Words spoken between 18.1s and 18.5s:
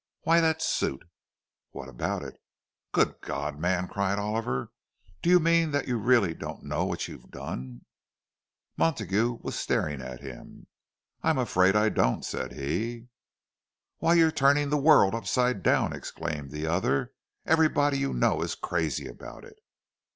know